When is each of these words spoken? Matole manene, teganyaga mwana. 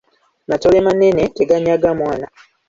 Matole 0.49 0.77
manene, 0.87 1.23
teganyaga 1.37 1.89
mwana. 1.99 2.27